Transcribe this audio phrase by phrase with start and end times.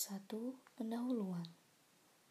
[0.00, 1.44] satu pendahuluan.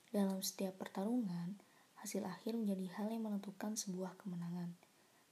[0.09, 1.61] Dalam setiap pertarungan,
[2.01, 4.73] hasil akhir menjadi hal yang menentukan sebuah kemenangan.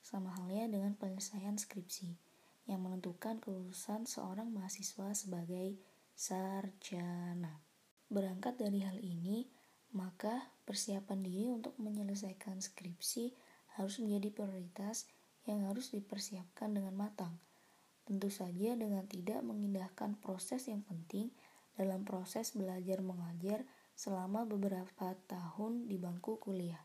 [0.05, 2.13] Sama halnya dengan penyelesaian skripsi,
[2.69, 5.81] yang menentukan kelulusan seorang mahasiswa sebagai
[6.13, 7.57] sarjana.
[8.05, 9.49] Berangkat dari hal ini,
[9.97, 13.33] maka persiapan diri untuk menyelesaikan skripsi
[13.81, 15.09] harus menjadi prioritas
[15.49, 17.33] yang harus dipersiapkan dengan matang.
[18.05, 21.33] Tentu saja dengan tidak mengindahkan proses yang penting
[21.77, 23.61] dalam proses belajar mengajar
[23.93, 26.81] selama beberapa tahun di bangku kuliah.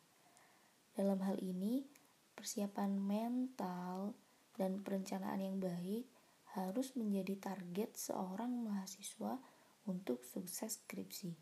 [0.92, 1.88] Dalam hal ini,
[2.36, 4.12] persiapan mental
[4.60, 6.04] dan perencanaan yang baik
[6.52, 9.40] harus menjadi target seorang mahasiswa
[9.88, 11.32] untuk sukses skripsi.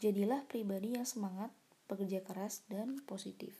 [0.00, 1.52] Jadilah pribadi yang semangat,
[1.90, 3.58] bekerja keras, dan positif.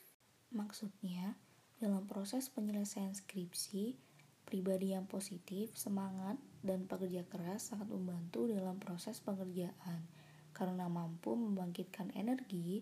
[0.54, 1.36] Maksudnya,
[1.82, 3.98] dalam proses penyelesaian skripsi,
[4.48, 10.08] pribadi yang positif, semangat, dan pekerja keras sangat membantu dalam proses pengerjaan
[10.56, 12.80] karena mampu membangkitkan energi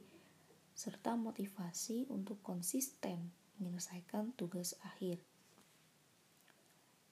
[0.78, 5.18] serta motivasi untuk konsisten menyelesaikan tugas akhir.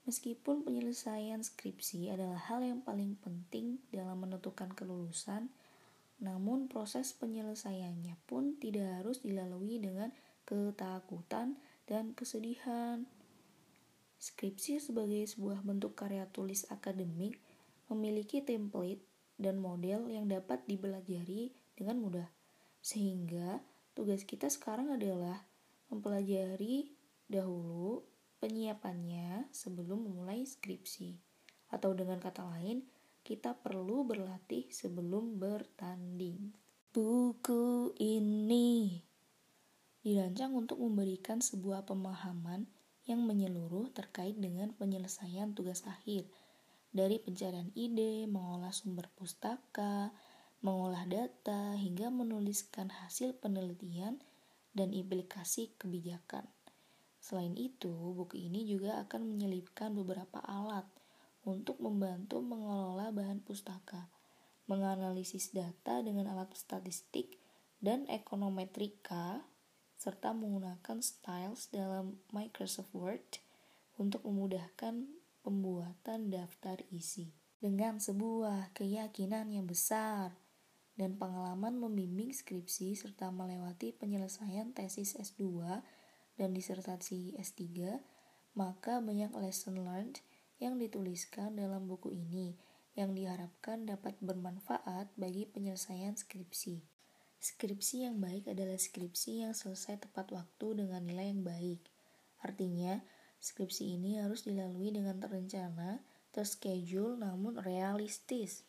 [0.04, 5.48] Meskipun penyelesaian skripsi adalah hal yang paling penting dalam menentukan kelulusan,
[6.20, 10.12] namun proses penyelesaiannya pun tidak harus dilalui dengan
[10.44, 11.56] ketakutan
[11.88, 13.08] dan kesedihan.
[14.24, 17.36] Skripsi sebagai sebuah bentuk karya tulis akademik
[17.92, 19.04] memiliki template
[19.36, 22.32] dan model yang dapat dipelajari dengan mudah.
[22.80, 23.60] Sehingga
[23.92, 25.44] tugas kita sekarang adalah
[25.92, 26.88] mempelajari
[27.28, 28.00] dahulu
[28.40, 31.20] penyiapannya sebelum memulai skripsi.
[31.68, 32.80] Atau dengan kata lain,
[33.28, 36.48] kita perlu berlatih sebelum bertanding.
[36.96, 39.04] Buku ini
[40.00, 42.64] dirancang untuk memberikan sebuah pemahaman
[43.04, 46.26] yang menyeluruh terkait dengan penyelesaian tugas akhir–
[46.94, 50.14] dari pencarian ide, mengolah sumber pustaka,
[50.62, 54.22] mengolah data, hingga menuliskan hasil penelitian
[54.78, 56.46] dan implikasi kebijakan.
[57.18, 60.86] Selain itu, buku ini juga akan menyelipkan beberapa alat
[61.42, 64.06] untuk membantu mengelola bahan pustaka,
[64.70, 67.42] menganalisis data dengan alat statistik
[67.82, 69.42] dan ekonometrika,
[70.04, 73.40] serta menggunakan styles dalam Microsoft Word
[73.96, 75.08] untuk memudahkan
[75.40, 77.32] pembuatan daftar isi.
[77.56, 80.36] Dengan sebuah keyakinan yang besar
[81.00, 85.64] dan pengalaman membimbing skripsi serta melewati penyelesaian tesis S2
[86.36, 87.96] dan disertasi S3,
[88.52, 90.20] maka banyak lesson learned
[90.60, 92.60] yang dituliskan dalam buku ini
[92.92, 96.93] yang diharapkan dapat bermanfaat bagi penyelesaian skripsi.
[97.44, 101.84] Skripsi yang baik adalah skripsi yang selesai tepat waktu dengan nilai yang baik.
[102.40, 103.04] Artinya,
[103.44, 106.00] Skripsi ini harus dilalui dengan terencana,
[106.32, 108.64] terschedule, namun realistis.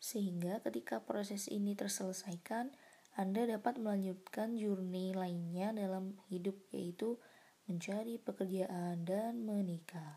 [0.00, 2.72] Sehingga ketika proses ini terselesaikan,
[3.20, 7.20] Anda dapat melanjutkan journey lainnya dalam hidup yaitu
[7.68, 10.16] mencari pekerjaan dan menikah.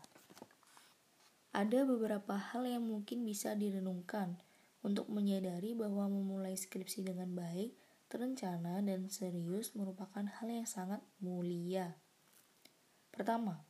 [1.52, 4.40] Ada beberapa hal yang mungkin bisa direnungkan
[4.80, 7.76] untuk menyadari bahwa memulai skripsi dengan baik,
[8.08, 11.96] terencana, dan serius merupakan hal yang sangat mulia.
[13.12, 13.68] Pertama,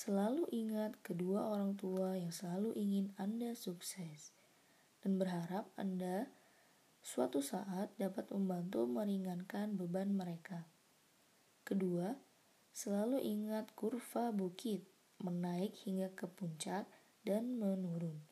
[0.00, 4.32] Selalu ingat kedua orang tua yang selalu ingin Anda sukses
[5.04, 6.24] dan berharap Anda
[7.04, 10.64] suatu saat dapat membantu meringankan beban mereka.
[11.68, 12.16] Kedua,
[12.72, 14.88] selalu ingat kurva bukit
[15.20, 16.88] menaik hingga ke puncak
[17.28, 18.24] dan menurun.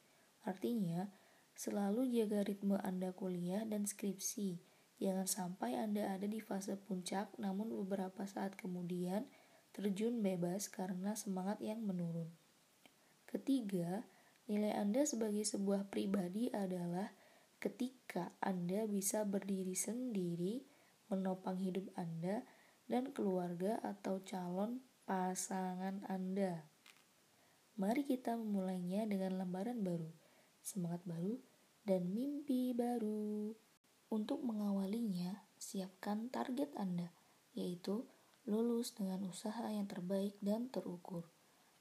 [0.48, 1.12] Artinya,
[1.53, 4.56] selalu jaga ritme Anda kuliah dan skripsi.
[4.98, 9.31] Jangan sampai Anda ada di fase puncak namun beberapa saat kemudian
[9.70, 12.34] terjun bebas karena semangat yang menurun.
[13.31, 14.03] Ketiga,
[14.50, 17.14] nilai Anda sebagai sebuah pribadi adalah
[17.62, 20.66] ketika Anda bisa berdiri sendiri,
[21.06, 22.42] menopang hidup Anda
[22.91, 26.66] dan keluarga atau calon pasangan Anda.
[27.78, 30.10] Mari kita memulainya dengan lembaran baru,
[30.59, 31.39] semangat baru,
[31.86, 33.54] dan mimpi baru.
[34.09, 37.13] Untuk mengawalinya, siapkan target Anda,
[37.53, 38.09] yaitu
[38.49, 41.28] lulus dengan usaha yang terbaik dan terukur.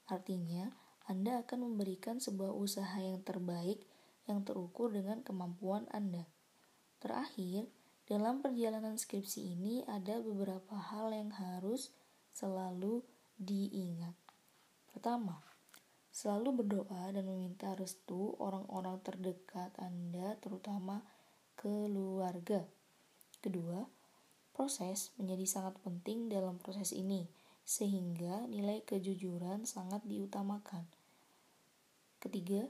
[0.04, 0.68] Artinya,
[1.08, 3.80] Anda akan memberikan sebuah usaha yang terbaik
[4.28, 6.28] yang terukur dengan kemampuan Anda.
[7.00, 7.64] Terakhir,
[8.04, 11.96] dalam perjalanan skripsi ini ada beberapa hal yang harus
[12.36, 13.00] selalu
[13.40, 14.12] diingat.
[14.92, 15.40] Pertama,
[16.12, 21.00] selalu berdoa dan meminta restu orang-orang terdekat Anda, terutama
[21.58, 22.62] keluarga.
[23.42, 23.98] Kedua,
[24.58, 27.30] Proses menjadi sangat penting dalam proses ini,
[27.62, 30.82] sehingga nilai kejujuran sangat diutamakan.
[32.18, 32.66] Ketiga,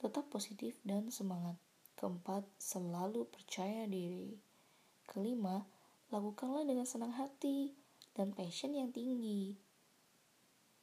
[0.00, 1.60] tetap positif dan semangat.
[2.00, 4.32] Keempat, selalu percaya diri.
[5.04, 5.68] Kelima,
[6.08, 7.76] lakukanlah dengan senang hati
[8.16, 9.60] dan passion yang tinggi.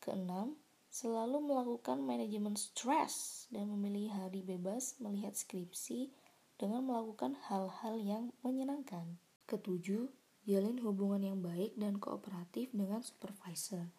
[0.06, 0.54] Keenam,
[0.94, 6.14] selalu melakukan manajemen stres dan memilih hari bebas melihat skripsi
[6.58, 9.18] dengan melakukan hal-hal yang menyenangkan.
[9.50, 10.10] Ketujuh,
[10.44, 13.92] jalin hubungan yang baik dan kooperatif dengan supervisor.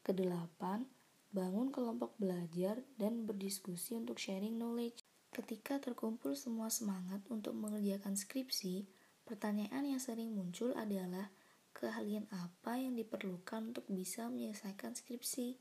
[0.00, 0.88] Kedelapan,
[1.34, 5.04] bangun kelompok belajar dan berdiskusi untuk sharing knowledge.
[5.34, 8.88] Ketika terkumpul semua semangat untuk mengerjakan skripsi,
[9.28, 11.28] pertanyaan yang sering muncul adalah
[11.76, 15.60] keahlian apa yang diperlukan untuk bisa menyelesaikan skripsi.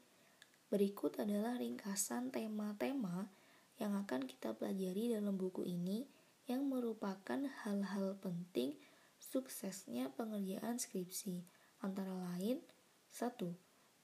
[0.72, 3.35] Berikut adalah ringkasan tema-tema
[4.06, 6.06] akan kita pelajari dalam buku ini
[6.46, 8.78] yang merupakan hal-hal penting
[9.18, 11.42] suksesnya pengerjaan skripsi.
[11.82, 12.62] Antara lain,
[13.10, 13.34] 1.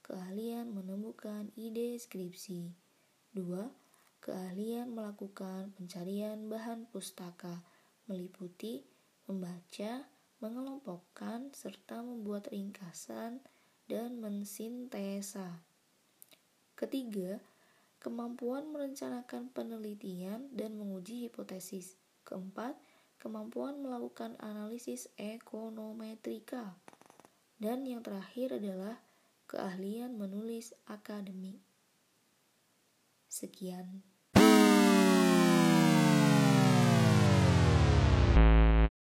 [0.02, 2.74] Keahlian menemukan ide skripsi.
[3.38, 3.82] 2
[4.22, 7.66] keahlian melakukan pencarian bahan pustaka,
[8.06, 8.86] meliputi
[9.26, 10.06] membaca,
[10.38, 13.42] mengelompokkan, serta membuat ringkasan
[13.90, 15.66] dan mensintesa.
[16.78, 17.42] Ketiga,
[18.02, 21.96] kemampuan merencanakan penelitian dan menguji hipotesis.
[22.26, 22.74] Keempat,
[23.22, 26.82] kemampuan melakukan analisis ekonometrika.
[27.62, 28.98] Dan yang terakhir adalah
[29.46, 31.62] keahlian menulis akademik.
[33.30, 34.02] Sekian